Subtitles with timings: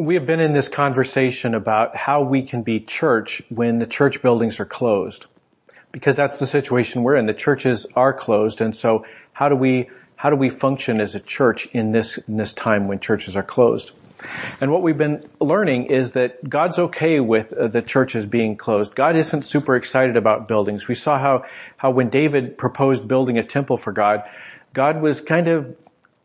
[0.00, 4.22] we have been in this conversation about how we can be church when the church
[4.22, 5.26] buildings are closed.
[5.92, 7.26] Because that's the situation we're in.
[7.26, 11.20] The churches are closed and so how do we, how do we function as a
[11.20, 13.90] church in this, in this time when churches are closed?
[14.60, 18.94] And what we've been learning is that God's okay with uh, the churches being closed.
[18.94, 20.88] God isn't super excited about buildings.
[20.88, 21.44] We saw how,
[21.76, 24.24] how when David proposed building a temple for God,
[24.72, 25.76] God was kind of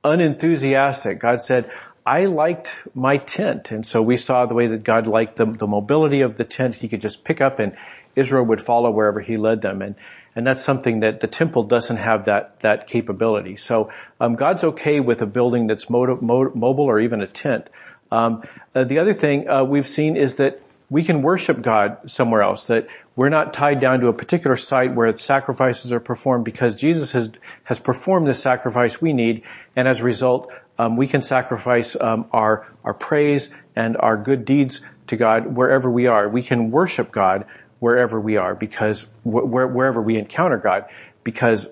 [0.06, 1.20] unenthusiastic.
[1.20, 1.70] God said,
[2.06, 3.72] I liked my tent.
[3.72, 6.76] And so we saw the way that God liked the, the mobility of the tent.
[6.76, 7.76] He could just pick up and
[8.16, 9.82] Israel would follow wherever he led them.
[9.82, 9.96] And,
[10.36, 13.56] and that's something that the temple doesn't have that, that capability.
[13.56, 17.70] So, um, God's okay with a building that's mobile or even a tent.
[18.12, 18.44] Um,
[18.76, 22.66] uh, the other thing uh, we've seen is that we can worship God somewhere else,
[22.66, 27.12] that we're not tied down to a particular site where sacrifices are performed because Jesus
[27.12, 27.32] has,
[27.64, 29.42] has performed the sacrifice we need
[29.76, 34.46] and as a result, um, we can sacrifice um, our, our praise and our good
[34.46, 36.28] deeds to God wherever we are.
[36.28, 37.46] We can worship God
[37.80, 40.86] wherever we are because wh- wherever we encounter God
[41.24, 41.68] because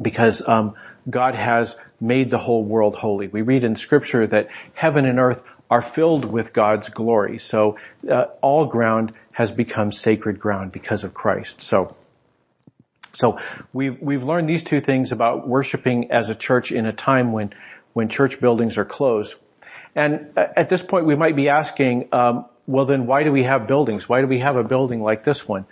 [0.00, 0.74] because um,
[1.08, 3.28] God has made the whole world holy.
[3.28, 7.38] We read in scripture that heaven and earth are filled with God's glory.
[7.38, 11.60] So uh, all ground has become sacred ground because of Christ.
[11.60, 11.96] So
[13.12, 13.38] so
[13.72, 17.54] we've we've learned these two things about worshiping as a church in a time when
[17.96, 19.36] when church buildings are closed.
[19.94, 23.66] And at this point, we might be asking, um, well, then why do we have
[23.66, 24.06] buildings?
[24.06, 25.64] Why do we have a building like this one?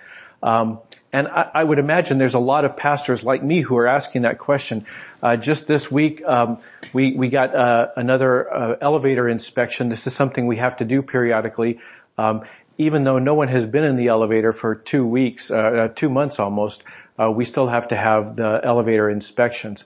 [0.42, 0.78] Um,
[1.12, 4.22] and I, I, would imagine there's a lot of pastors like me who are asking
[4.22, 4.86] that question.
[5.22, 6.60] Uh, just this week, um,
[6.94, 9.90] we we got uh, another uh, elevator inspection.
[9.90, 11.78] This is something we have to do periodically,
[12.16, 12.44] um,
[12.78, 16.08] even though no one has been in the elevator for two weeks, uh, uh, two
[16.08, 16.84] months almost.
[17.20, 19.84] Uh, we still have to have the elevator inspections.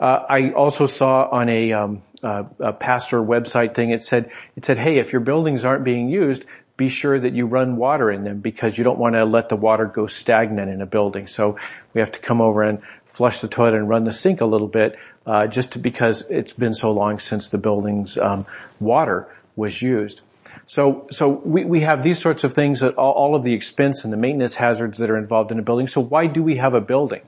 [0.00, 3.90] I also saw on a, um, a pastor website thing.
[3.90, 6.44] It said it said, "Hey, if your buildings aren't being used,
[6.78, 9.56] be sure that you run water in them because you don't want to let the
[9.56, 11.26] water go stagnant in a building.
[11.26, 11.58] So
[11.92, 14.68] we have to come over and flush the toilet and run the sink a little
[14.68, 14.96] bit,
[15.26, 18.46] uh, just because it's been so long since the building's um,
[18.78, 20.20] water was used.
[20.68, 24.04] So, so we, we have these sorts of things that all, all, of the expense
[24.04, 25.88] and the maintenance hazards that are involved in a building.
[25.88, 27.22] So why do we have a building?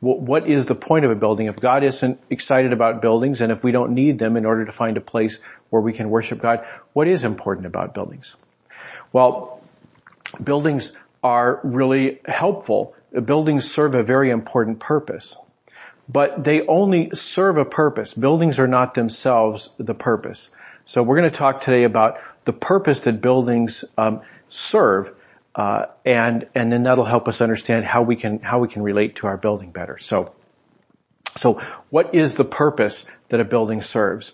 [0.00, 1.46] What, is the point of a building?
[1.46, 4.72] If God isn't excited about buildings and if we don't need them in order to
[4.72, 5.38] find a place
[5.70, 8.34] where we can worship God, what is important about buildings?
[9.12, 9.62] Well,
[10.42, 12.94] buildings are really helpful.
[13.24, 15.36] Buildings serve a very important purpose.
[16.08, 18.12] But they only serve a purpose.
[18.12, 20.48] Buildings are not themselves the purpose.
[20.84, 25.14] So we're going to talk today about the purpose that buildings um, serve,
[25.54, 29.16] uh, and and then that'll help us understand how we can how we can relate
[29.16, 29.98] to our building better.
[29.98, 30.26] So,
[31.36, 34.32] so what is the purpose that a building serves?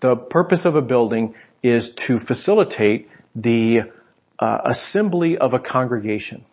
[0.00, 3.82] The purpose of a building is to facilitate the
[4.38, 6.44] uh, assembly of a congregation.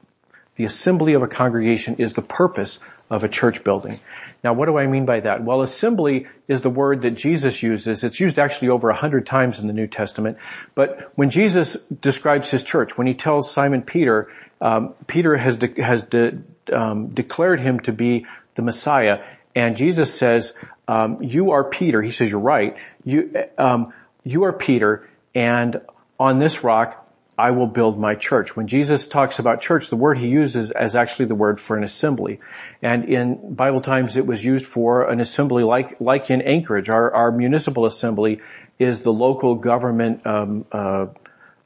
[0.58, 2.80] The assembly of a congregation is the purpose
[3.10, 4.00] of a church building.
[4.44, 5.44] Now what do I mean by that?
[5.44, 8.04] Well, assembly is the word that Jesus uses.
[8.04, 10.38] It's used actually over a hundred times in the New Testament.
[10.76, 14.30] But when Jesus describes his church, when he tells Simon Peter,
[14.60, 16.40] um, Peter has, de- has de-
[16.74, 18.26] um, declared him to be
[18.56, 19.24] the Messiah,
[19.56, 20.54] and Jesus says,
[20.88, 22.02] um, you are Peter.
[22.02, 22.78] He says, you're right.
[23.04, 23.94] You, um,
[24.24, 25.82] you are Peter, and
[26.20, 27.07] on this rock
[27.38, 28.56] I will build my church.
[28.56, 31.84] When Jesus talks about church, the word he uses is actually the word for an
[31.84, 32.40] assembly.
[32.82, 36.90] And in Bible times it was used for an assembly like, like in Anchorage.
[36.90, 38.42] Our, our municipal assembly
[38.80, 41.08] is the local government, um, uh,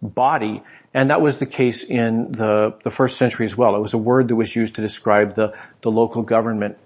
[0.02, 0.62] body.
[0.94, 3.76] And that was the case in the, the first century as well.
[3.76, 6.78] It was a word that was used to describe the, the local government.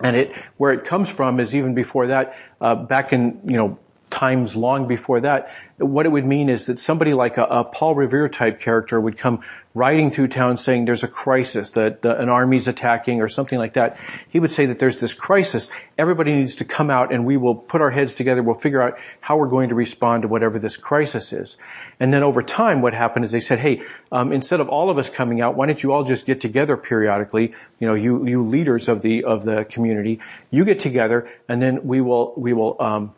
[0.00, 3.78] And it, where it comes from is even before that, uh, back in, you know,
[4.10, 7.94] times long before that, what it would mean is that somebody like a, a Paul
[7.94, 9.40] Revere type character would come
[9.72, 13.96] riding through town saying there's a crisis, that an army's attacking or something like that.
[14.28, 15.70] He would say that there's this crisis.
[15.96, 18.42] Everybody needs to come out and we will put our heads together.
[18.42, 21.56] We'll figure out how we're going to respond to whatever this crisis is.
[22.00, 24.98] And then over time, what happened is they said, hey, um, instead of all of
[24.98, 27.54] us coming out, why don't you all just get together periodically?
[27.78, 30.20] You know, you, you leaders of the, of the community,
[30.50, 33.14] you get together and then we will, we will, um,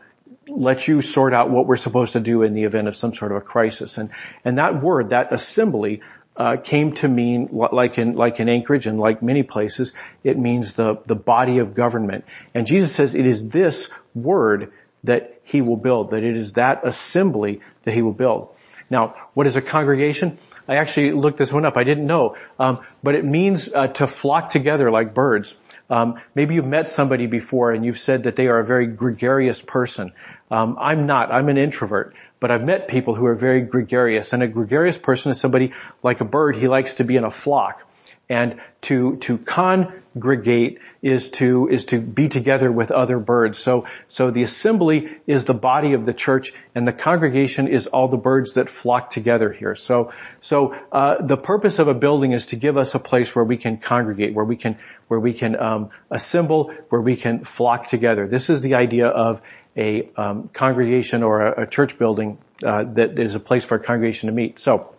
[0.49, 3.33] let you sort out what we're supposed to do in the event of some sort
[3.33, 3.99] of a crisis.
[3.99, 4.11] And,
[4.45, 6.01] and that word, that assembly,
[6.37, 9.93] uh, came to mean, like in, like in Anchorage and like many places,
[10.25, 12.25] it means the, the body of government.
[12.55, 14.73] And Jesus says it is this word
[15.05, 18.49] that he will build, that it is that assembly that he will build.
[18.89, 20.39] Now, what is a congregation?
[20.69, 21.77] I actually looked this one up.
[21.77, 22.37] I didn't know.
[22.59, 25.55] Um, but it means uh, to flock together like birds.
[25.93, 29.61] Um, maybe you've met somebody before and you've said that they are a very gregarious
[29.61, 30.13] person.
[30.51, 31.31] Um, I'm not.
[31.31, 32.15] I'm an introvert.
[32.41, 34.33] But I've met people who are very gregarious.
[34.33, 36.57] And a gregarious person is somebody like a bird.
[36.57, 37.87] He likes to be in a flock.
[38.33, 43.59] And to, to congregate is to, is to be together with other birds.
[43.59, 48.09] So, so the assembly is the body of the church and the congregation is all
[48.09, 49.77] the birds that flock together here.
[49.77, 53.45] So, so, uh, the purpose of a building is to give us a place where
[53.45, 54.79] we can congregate, where we can,
[55.09, 58.27] where we can, um, assemble, where we can flock together.
[58.27, 59.43] This is the idea of
[59.77, 63.81] a, um, congregation or a, a church building, uh, that is a place for a
[63.81, 64.59] congregation to meet.
[64.59, 64.95] So,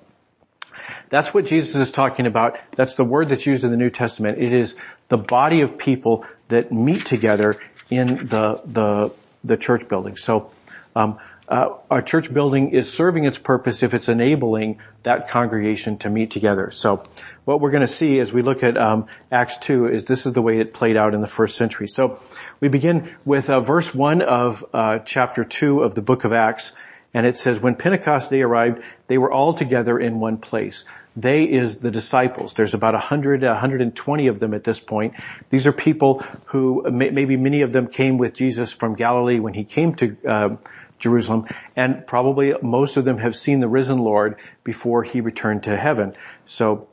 [1.09, 2.57] that's what Jesus is talking about.
[2.75, 4.37] That's the word that's used in the New Testament.
[4.39, 4.75] It is
[5.09, 7.59] the body of people that meet together
[7.89, 9.11] in the the
[9.43, 10.17] the church building.
[10.17, 10.51] So.
[10.95, 16.09] Um, uh, our church building is serving its purpose if it's enabling that congregation to
[16.09, 16.71] meet together.
[16.71, 17.03] So,
[17.43, 20.33] what we're going to see as we look at um, Acts two is this is
[20.33, 21.87] the way it played out in the first century.
[21.87, 22.19] So,
[22.61, 26.71] we begin with uh, verse one of uh, chapter two of the book of Acts,
[27.13, 30.83] and it says, when Pentecost day arrived, they were all together in one place.
[31.15, 32.55] They is the disciples.
[32.55, 35.13] There's about 100, 120 of them at this point.
[35.51, 39.63] These are people who, maybe many of them came with Jesus from Galilee when he
[39.63, 40.49] came to uh,
[40.97, 41.45] Jerusalem,
[41.75, 46.15] and probably most of them have seen the risen Lord before he returned to heaven.
[46.45, 46.87] So,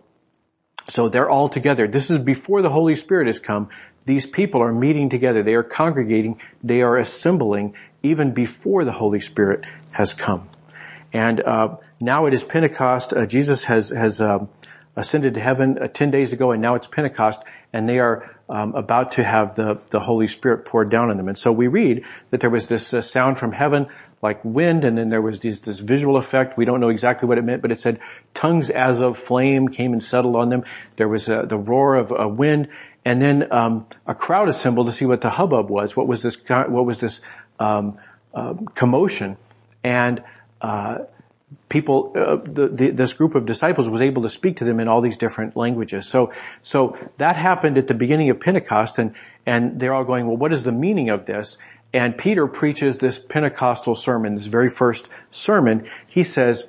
[0.88, 1.88] so they're all together.
[1.88, 3.70] This is before the Holy Spirit has come.
[4.04, 5.42] These people are meeting together.
[5.42, 6.40] They are congregating.
[6.62, 10.48] They are assembling even before the Holy Spirit has come.
[11.12, 13.12] And uh, now it is Pentecost.
[13.12, 14.48] Uh, Jesus has has um,
[14.96, 17.42] ascended to heaven uh, ten days ago, and now it's Pentecost,
[17.72, 21.28] and they are um, about to have the the Holy Spirit poured down on them.
[21.28, 23.88] And so we read that there was this uh, sound from heaven
[24.22, 26.58] like wind, and then there was this, this visual effect.
[26.58, 28.00] We don't know exactly what it meant, but it said
[28.34, 30.64] tongues as of flame came and settled on them.
[30.96, 32.68] There was uh, the roar of a wind,
[33.04, 35.96] and then um, a crowd assembled to see what the hubbub was.
[35.96, 36.36] What was this?
[36.46, 37.20] What was this
[37.58, 37.98] um,
[38.34, 39.38] uh, commotion?
[39.82, 40.22] And
[40.60, 40.98] uh,
[41.68, 44.88] people, uh, the, the, this group of disciples was able to speak to them in
[44.88, 46.06] all these different languages.
[46.06, 46.32] So,
[46.62, 49.14] so that happened at the beginning of Pentecost, and
[49.46, 51.56] and they're all going, well, what is the meaning of this?
[51.92, 55.88] And Peter preaches this Pentecostal sermon, this very first sermon.
[56.06, 56.64] He says,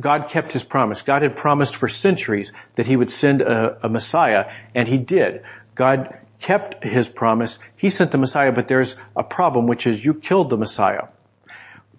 [0.00, 1.02] God kept his promise.
[1.02, 5.42] God had promised for centuries that he would send a, a Messiah, and he did.
[5.74, 7.58] God kept his promise.
[7.76, 11.08] He sent the Messiah, but there's a problem, which is you killed the Messiah.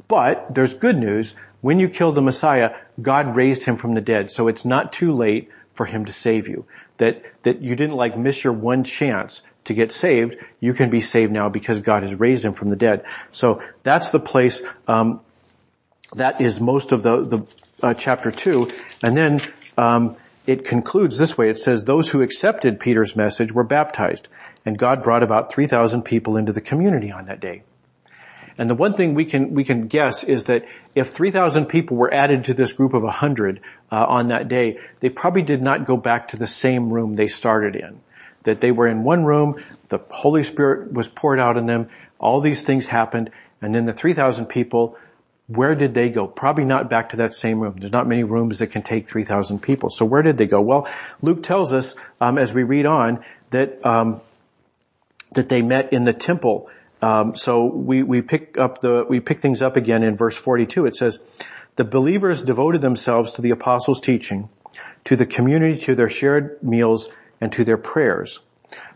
[0.10, 1.36] But there's good news.
[1.62, 4.32] When you killed the Messiah, God raised him from the dead.
[4.32, 6.66] So it's not too late for him to save you.
[6.98, 10.36] That, that you didn't like miss your one chance to get saved.
[10.60, 13.06] You can be saved now because God has raised him from the dead.
[13.32, 15.22] So that's the place, um,
[16.16, 17.48] that is most of the, the,
[17.82, 18.68] uh, chapter two.
[19.04, 19.42] And then,
[19.78, 20.18] um,
[20.48, 21.52] it concludes this way.
[21.52, 24.28] It says, those who accepted Peter's message were baptized
[24.66, 27.62] and God brought about 3,000 people into the community on that day.
[28.60, 32.14] And the one thing we can, we can guess is that if 3,000 people were
[32.14, 35.96] added to this group of 100 uh, on that day, they probably did not go
[35.96, 38.02] back to the same room they started in.
[38.44, 41.88] That they were in one room, the Holy Spirit was poured out on them,
[42.20, 43.30] all these things happened,
[43.62, 44.98] and then the 3,000 people,
[45.48, 46.28] where did they go?
[46.28, 47.78] Probably not back to that same room.
[47.80, 49.90] There's not many rooms that can take 3,000 people.
[49.90, 50.60] So where did they go?
[50.60, 50.86] Well,
[51.22, 54.20] Luke tells us, um, as we read on, that, um,
[55.34, 56.70] that they met in the temple
[57.02, 60.86] um, so we, we pick up the, we pick things up again in verse 42.
[60.86, 61.20] It says,
[61.76, 64.50] the believers devoted themselves to the apostles' teaching,
[65.06, 68.42] to the community, to their shared meals, and to their prayers.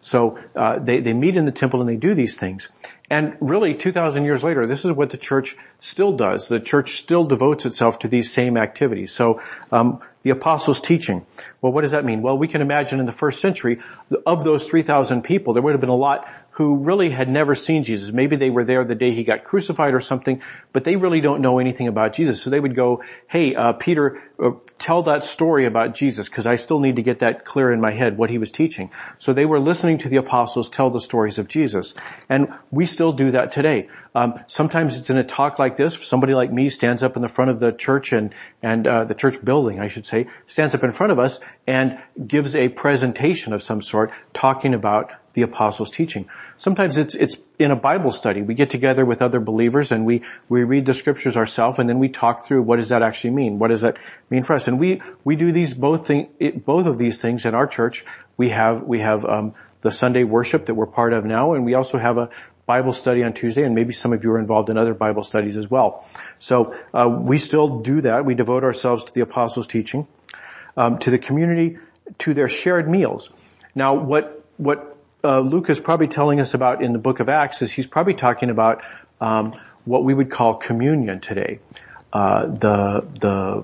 [0.01, 2.69] So uh, they they meet in the temple and they do these things.
[3.09, 6.47] And really, 2,000 years later, this is what the church still does.
[6.47, 9.11] The church still devotes itself to these same activities.
[9.11, 9.41] So
[9.71, 11.25] um, the apostles' teaching.
[11.61, 12.21] Well, what does that mean?
[12.21, 13.79] Well, we can imagine in the first century,
[14.25, 17.83] of those 3,000 people, there would have been a lot who really had never seen
[17.83, 18.11] Jesus.
[18.11, 20.39] Maybe they were there the day he got crucified or something,
[20.71, 22.43] but they really don't know anything about Jesus.
[22.43, 26.57] So they would go, hey, uh, Peter, uh, tell that story about Jesus because I
[26.57, 28.91] still need to get that clear in my head, what he was teaching.
[29.17, 31.95] So they were listening to the apostles tell the stories of Jesus.
[32.29, 33.89] And we still do that today.
[34.13, 35.95] Um, sometimes it's in a talk like this.
[36.05, 38.31] Somebody like me stands up in the front of the church and,
[38.61, 41.97] and uh, the church building, I should say, stands up in front of us and
[42.27, 46.27] gives a presentation of some sort talking about the apostles' teaching.
[46.57, 48.41] Sometimes it's, it's in a Bible study.
[48.41, 51.99] We get together with other believers and we, we read the scriptures ourselves and then
[51.99, 53.59] we talk through what does that actually mean?
[53.59, 53.97] What does that
[54.29, 54.67] mean for us?
[54.67, 56.29] And we, we do these both thing,
[56.65, 58.05] both of these things in our church.
[58.37, 61.73] We have, we have, um, the Sunday worship that we're part of now and we
[61.73, 62.29] also have a
[62.65, 65.57] Bible study on Tuesday and maybe some of you are involved in other Bible studies
[65.57, 66.07] as well.
[66.39, 68.23] So, uh, we still do that.
[68.23, 70.07] We devote ourselves to the apostles' teaching,
[70.77, 71.79] um, to the community,
[72.19, 73.29] to their shared meals.
[73.75, 74.92] Now, what, what
[75.23, 78.13] uh, Luke is probably telling us about in the book of Acts is he's probably
[78.13, 78.83] talking about
[79.21, 79.53] um,
[79.85, 81.59] what we would call communion today,
[82.11, 83.63] uh, the the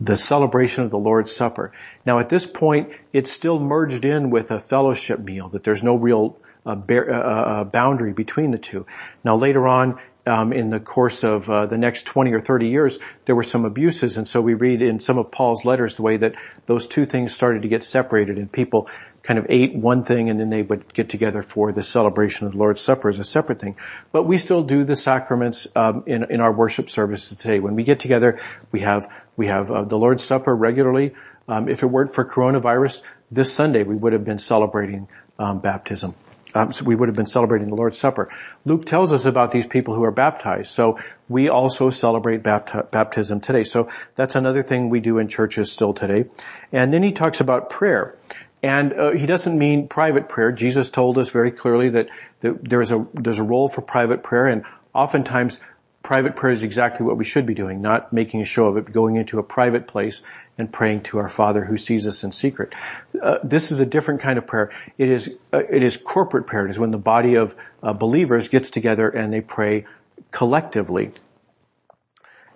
[0.00, 1.72] the celebration of the Lord's Supper.
[2.04, 5.48] Now, at this point, it's still merged in with a fellowship meal.
[5.48, 8.86] That there's no real uh, uh, uh, boundary between the two.
[9.24, 12.98] Now, later on, um, in the course of uh, the next 20 or 30 years,
[13.24, 16.16] there were some abuses, and so we read in some of Paul's letters the way
[16.16, 16.34] that
[16.66, 18.88] those two things started to get separated, and people
[19.22, 22.52] kind of ate one thing and then they would get together for the celebration of
[22.52, 23.76] the Lord's Supper as a separate thing.
[24.10, 27.60] But we still do the sacraments um, in in our worship services today.
[27.60, 31.14] When we get together, we have we have uh, the Lord's Supper regularly.
[31.48, 36.14] Um, if it weren't for coronavirus, this Sunday we would have been celebrating um, baptism.
[36.54, 38.28] Um, so we would have been celebrating the Lord's Supper.
[38.64, 40.70] Luke tells us about these people who are baptized.
[40.70, 40.98] So
[41.28, 43.64] we also celebrate bapti- baptism today.
[43.64, 46.26] So that's another thing we do in churches still today.
[46.70, 48.16] And then he talks about prayer.
[48.62, 50.52] And uh, he doesn't mean private prayer.
[50.52, 52.08] Jesus told us very clearly that,
[52.40, 54.64] that there's a there's a role for private prayer, and
[54.94, 55.58] oftentimes
[56.02, 58.92] private prayer is exactly what we should be doing, not making a show of it,
[58.92, 60.20] going into a private place
[60.58, 62.72] and praying to our Father who sees us in secret.
[63.20, 64.70] Uh, this is a different kind of prayer.
[64.98, 66.66] It is uh, it is corporate prayer.
[66.66, 69.86] It is when the body of uh, believers gets together and they pray
[70.30, 71.12] collectively.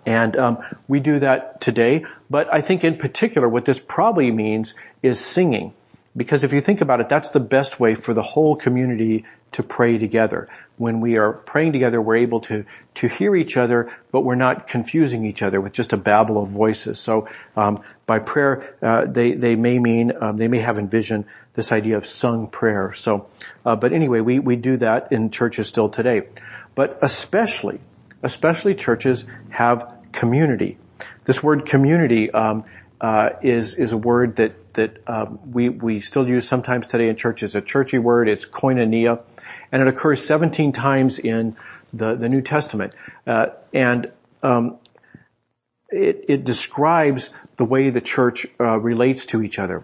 [0.05, 4.73] And um, we do that today, but I think in particular what this probably means
[5.03, 5.73] is singing.
[6.17, 9.61] Because if you think about it, that's the best way for the whole community to
[9.61, 10.49] pray together.
[10.77, 14.67] When we are praying together, we're able to, to hear each other, but we're not
[14.67, 16.99] confusing each other with just a babble of voices.
[16.99, 21.71] So, um, by prayer, uh, they, they may mean, um, they may have envisioned this
[21.71, 22.93] idea of sung prayer.
[22.93, 23.29] So,
[23.63, 26.23] uh, but anyway, we, we do that in churches still today.
[26.73, 27.79] But especially,
[28.23, 30.77] especially churches have community.
[31.25, 32.65] This word community, um,
[32.99, 37.15] uh, is is a word that that um, we we still use sometimes today in
[37.15, 37.55] church churches.
[37.55, 38.29] A churchy word.
[38.29, 39.19] It's koinonia,
[39.71, 41.57] and it occurs 17 times in
[41.91, 44.77] the the New Testament, uh, and um,
[45.89, 49.83] it it describes the way the church uh, relates to each other.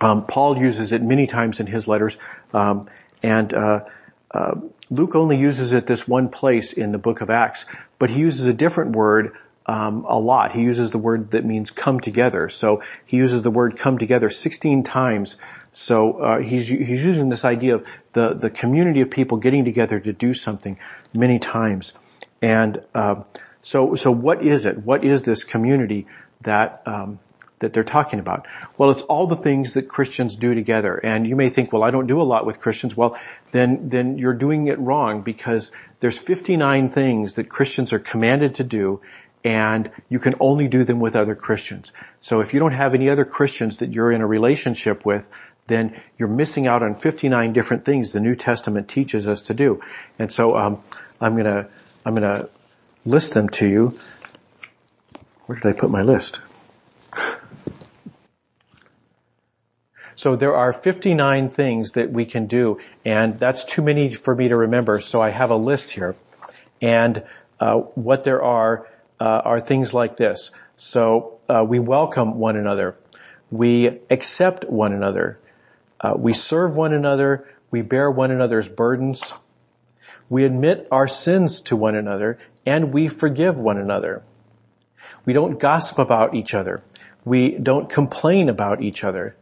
[0.00, 2.16] Um, Paul uses it many times in his letters,
[2.54, 2.88] um,
[3.22, 3.84] and uh,
[4.30, 4.54] uh,
[4.88, 7.64] Luke only uses it this one place in the book of Acts,
[7.98, 9.36] but he uses a different word
[9.70, 10.50] um, a lot.
[10.50, 12.48] He uses the word that means come together.
[12.48, 15.36] So he uses the word come together 16 times.
[15.72, 20.00] So uh, he's he's using this idea of the the community of people getting together
[20.00, 20.76] to do something
[21.14, 21.94] many times.
[22.42, 23.22] And uh,
[23.62, 24.78] so so what is it?
[24.78, 26.08] What is this community
[26.40, 27.20] that um,
[27.60, 28.48] that they're talking about?
[28.76, 30.96] Well, it's all the things that Christians do together.
[30.96, 32.96] And you may think, well, I don't do a lot with Christians.
[32.96, 33.16] Well,
[33.52, 38.64] then then you're doing it wrong because there's 59 things that Christians are commanded to
[38.64, 39.00] do
[39.44, 41.92] and you can only do them with other Christians.
[42.20, 45.26] So if you don't have any other Christians that you're in a relationship with,
[45.66, 49.80] then you're missing out on 59 different things the New Testament teaches us to do.
[50.18, 50.82] And so um,
[51.20, 51.68] I'm gonna
[52.04, 52.48] I'm gonna
[53.04, 53.98] list them to you.
[55.46, 56.40] Where did I put my list?
[60.16, 64.48] So there are 59 things that we can do, and that's too many for me
[64.48, 65.00] to remember.
[65.00, 66.14] So I have a list here,
[66.82, 67.24] and
[67.58, 68.86] uh, what there are
[69.24, 70.50] are things like this.
[70.76, 72.96] So uh, we welcome one another,
[73.50, 75.38] we accept one another,
[76.00, 79.34] uh, we serve one another, we bear one another's burdens,
[80.30, 84.22] we admit our sins to one another, and we forgive one another.
[85.24, 86.82] We don't gossip about each other.
[87.24, 89.36] We don't complain about each other.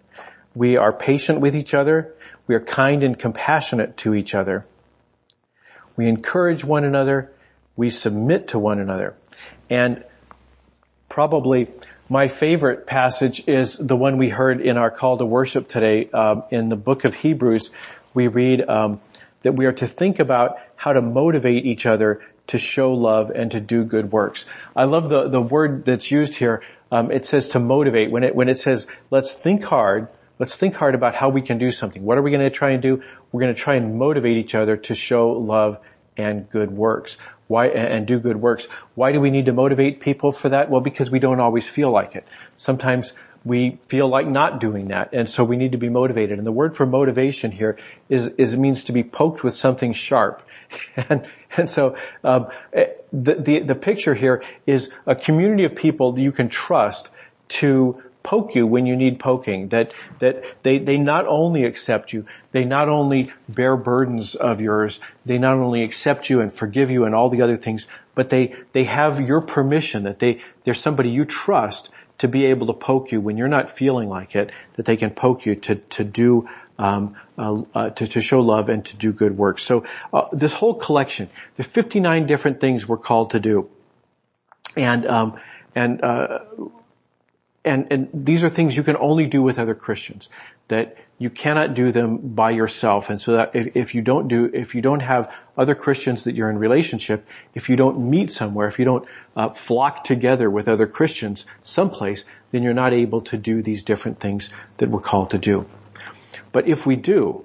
[0.54, 2.14] We are patient with each other.
[2.46, 4.66] We are kind and compassionate to each other.
[5.94, 7.32] We encourage one another.
[7.76, 9.14] We submit to one another.
[9.70, 10.04] And
[11.08, 11.68] probably
[12.08, 16.08] my favorite passage is the one we heard in our call to worship today.
[16.10, 17.70] Um, in the book of Hebrews,
[18.14, 19.00] we read um,
[19.42, 23.50] that we are to think about how to motivate each other to show love and
[23.50, 24.46] to do good works.
[24.74, 26.62] I love the, the word that's used here.
[26.90, 28.10] Um, it says to motivate.
[28.10, 30.08] When it, when it says, let's think hard,
[30.38, 32.02] let's think hard about how we can do something.
[32.02, 33.02] What are we going to try and do?
[33.30, 35.78] We're going to try and motivate each other to show love
[36.16, 37.18] and good works.
[37.48, 38.66] Why, and do good works.
[38.94, 40.70] Why do we need to motivate people for that?
[40.70, 42.26] Well, because we don't always feel like it.
[42.56, 43.12] Sometimes
[43.44, 46.38] we feel like not doing that, and so we need to be motivated.
[46.38, 47.78] And the word for motivation here
[48.08, 50.42] is, is means to be poked with something sharp.
[50.96, 51.26] and,
[51.56, 52.48] and so um,
[53.12, 57.08] the, the the picture here is a community of people you can trust
[57.48, 62.26] to poke you when you need poking, that, that they, they not only accept you,
[62.52, 67.04] they not only bear burdens of yours, they not only accept you and forgive you
[67.04, 71.10] and all the other things, but they, they have your permission that they, they're somebody
[71.10, 74.86] you trust to be able to poke you when you're not feeling like it, that
[74.86, 76.48] they can poke you to, to do
[76.78, 79.64] um, uh, uh, to, to, show love and to do good works.
[79.64, 83.68] So uh, this whole collection, the 59 different things we're called to do,
[84.76, 85.40] and um,
[85.74, 86.40] and uh,
[87.68, 90.28] and and these are things you can only do with other Christians.
[90.68, 93.10] That you cannot do them by yourself.
[93.10, 96.36] And so that if, if, you don't do, if you don't have other Christians that
[96.36, 99.06] you're in relationship, if you don't meet somewhere, if you don't
[99.36, 102.22] uh, flock together with other Christians someplace,
[102.52, 105.66] then you're not able to do these different things that we're called to do.
[106.52, 107.44] But if we do,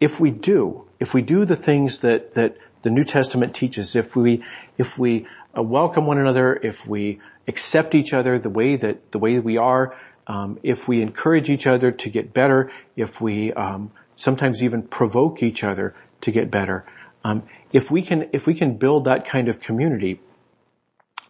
[0.00, 4.16] if we do, if we do the things that, that the New Testament teaches, if
[4.16, 4.42] we,
[4.78, 5.26] if we
[5.62, 9.96] welcome one another, if we accept each other the way that, the way we are,
[10.26, 15.42] um, if we encourage each other to get better, if we um, sometimes even provoke
[15.42, 16.84] each other to get better,
[17.24, 20.20] um, if we can if we can build that kind of community,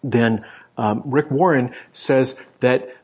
[0.03, 0.45] then
[0.77, 2.97] um, Rick Warren says that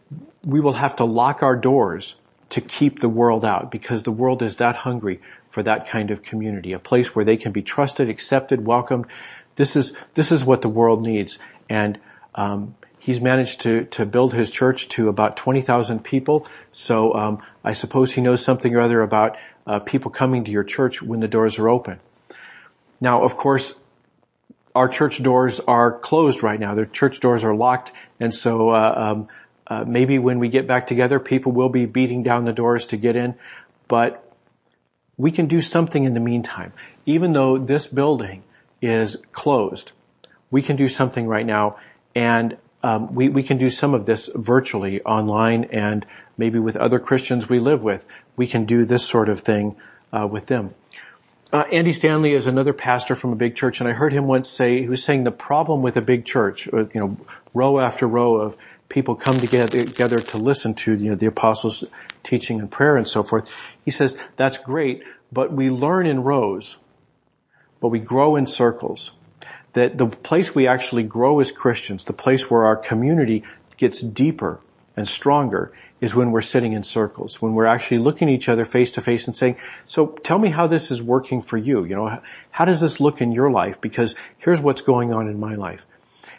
[0.45, 2.17] we will have to lock our doors
[2.51, 6.23] to keep the world out because the world is that hungry for that kind of
[6.23, 9.07] community, a place where they can be trusted, accepted, welcomed.
[9.57, 11.99] This is this is what the world needs, and
[12.35, 16.47] um, he's managed to, to build his church to about 20,000 people.
[16.73, 20.63] So um, I suppose he knows something or other about uh, people coming to your
[20.63, 21.99] church when the doors are open.
[23.01, 23.75] Now, of course,
[24.73, 26.77] our church doors are closed right now.
[26.77, 27.91] The church doors are locked,
[28.21, 29.29] and so uh, um,
[29.67, 32.97] uh, maybe when we get back together, people will be beating down the doors to
[32.97, 33.35] get in.
[33.89, 34.33] But
[35.17, 36.73] we can do something in the meantime.
[37.05, 38.45] Even though this building
[38.83, 39.93] is closed,
[40.51, 41.77] we can do something right now.
[42.15, 46.05] And um, we, we can do some of this virtually online and
[46.37, 48.05] maybe with other Christians we live with.
[48.37, 49.77] We can do this sort of thing
[50.13, 50.75] uh, with them.
[51.53, 54.51] Uh, Andy Stanley is another pastor from a big church, and I heard him once
[54.51, 57.17] say he was saying the problem with a big church, uh, you know,
[57.53, 58.57] row after row of
[58.89, 61.85] people come together, together to listen to you know the apostles'
[62.25, 63.51] teaching and prayer and so forth.
[63.85, 66.77] He says that's great, but we learn in rows,
[67.83, 69.13] but we grow in circles
[69.73, 73.43] that the place we actually grow as Christians, the place where our community
[73.77, 74.61] gets deeper
[74.97, 78.65] and stronger is when we're sitting in circles, when we're actually looking at each other
[78.65, 81.85] face to face and saying, so tell me how this is working for you.
[81.85, 83.81] You know, how does this look in your life?
[83.81, 85.85] Because here's what's going on in my life.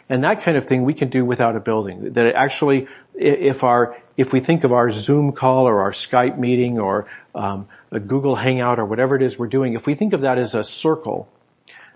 [0.08, 2.12] And that kind of thing we can do without a building.
[2.12, 6.78] That actually, if our, if we think of our Zoom call or our Skype meeting
[6.78, 10.20] or um, a Google Hangout or whatever it is we're doing, if we think of
[10.20, 11.28] that as a circle,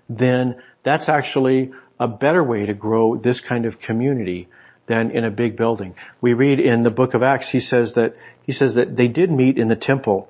[0.09, 4.47] then that's actually a better way to grow this kind of community
[4.87, 5.93] than in a big building.
[6.19, 9.31] We read in the book of Acts, he says that, he says that they did
[9.31, 10.29] meet in the temple,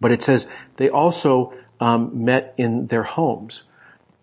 [0.00, 3.62] but it says they also um, met in their homes.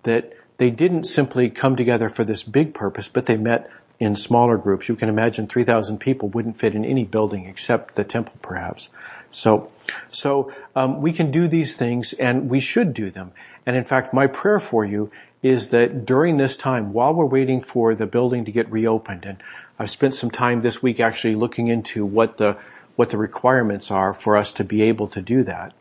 [0.04, 3.70] That they didn't simply come together for this big purpose, but they met
[4.00, 4.90] in smaller groups.
[4.90, 8.90] You can imagine 3,000 people wouldn't fit in any building except the temple perhaps.
[9.36, 9.70] So,
[10.12, 13.34] so um, we can do these things and we should do them.
[13.66, 15.12] And in fact, my prayer for you
[15.44, 19.44] is that during this time, while we're waiting for the building to get reopened, and
[19.78, 22.58] I've spent some time this week actually looking into what the,
[22.96, 25.74] what the requirements are for us to be able to do that.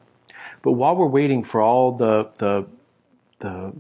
[0.63, 2.67] But while we're waiting for all the, the,
[3.39, 3.73] the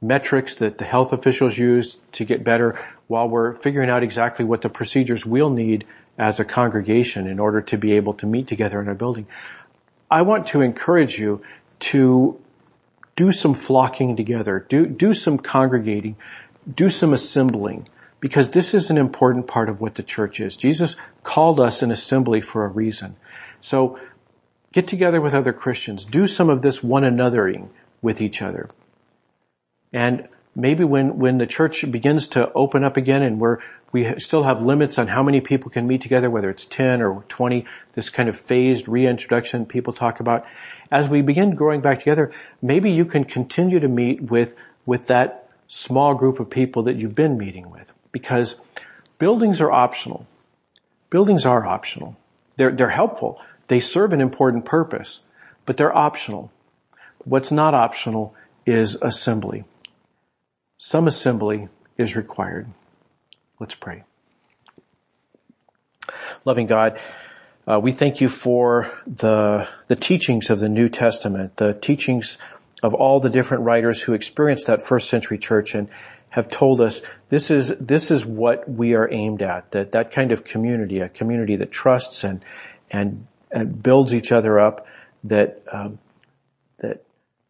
[0.00, 4.62] metrics that the health officials use to get better, while we're figuring out exactly what
[4.62, 5.84] the procedures we'll need
[6.18, 9.26] as a congregation in order to be able to meet together in a building,
[10.10, 11.42] I want to encourage you
[11.80, 12.40] to
[13.16, 16.16] do some flocking together, do, do some congregating,
[16.74, 20.56] do some assembling, because this is an important part of what the church is.
[20.56, 23.16] Jesus called us an assembly for a reason.
[23.60, 23.98] So
[24.72, 27.68] get together with other Christians, do some of this one anothering
[28.02, 28.68] with each other.
[29.92, 33.58] And maybe when, when the church begins to open up again and we're,
[33.92, 37.24] we still have limits on how many people can meet together, whether it's 10 or
[37.28, 40.44] 20, this kind of phased reintroduction people talk about
[40.90, 45.48] as we begin growing back together, maybe you can continue to meet with, with that
[45.68, 47.86] small group of people that you've been meeting with.
[48.12, 48.56] Because
[49.18, 50.26] buildings are optional.
[51.10, 52.16] Buildings are optional.
[52.56, 53.40] They're, they're helpful.
[53.68, 55.20] They serve an important purpose,
[55.64, 56.50] but they're optional.
[57.24, 58.34] What's not optional
[58.66, 59.64] is assembly.
[60.82, 62.66] Some assembly is required.
[63.60, 64.04] Let's pray.
[66.46, 66.98] Loving God,
[67.66, 72.38] uh, we thank you for the, the teachings of the New Testament, the teachings
[72.82, 75.90] of all the different writers who experienced that first century church and
[76.30, 80.32] have told us this is, this is what we are aimed at, that that kind
[80.32, 82.42] of community, a community that trusts and,
[82.90, 84.86] and, and builds each other up,
[85.24, 85.98] that, um,
[86.78, 87.04] that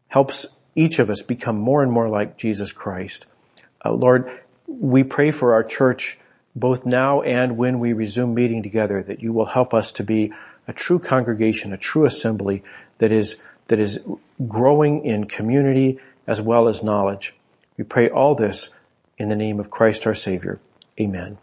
[0.08, 3.26] helps each of us become more and more like Jesus Christ.
[3.84, 6.18] Uh, Lord, we pray for our church
[6.54, 10.32] both now and when we resume meeting together that you will help us to be
[10.66, 12.62] a true congregation, a true assembly
[12.98, 13.36] that is,
[13.68, 14.00] that is
[14.46, 17.34] growing in community as well as knowledge.
[17.76, 18.68] We pray all this
[19.18, 20.60] in the name of Christ our Savior.
[20.98, 21.38] Amen.